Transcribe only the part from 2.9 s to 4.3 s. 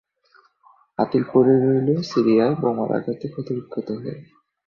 আঘাতে ক্ষতবিক্ষত হয়ে।